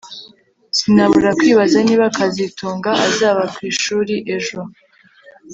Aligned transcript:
Sinabura 0.77 1.29
kwibaza 1.39 1.77
niba 1.87 2.05
kazitunga 2.17 2.89
azaba 3.07 3.43
ku 3.53 3.59
ishuri 3.71 4.13
ejo 4.35 4.59